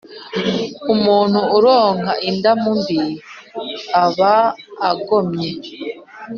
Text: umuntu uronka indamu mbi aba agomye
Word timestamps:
umuntu 0.93 1.39
uronka 1.57 2.13
indamu 2.29 2.69
mbi 2.79 3.01
aba 4.03 4.33
agomye 4.89 5.49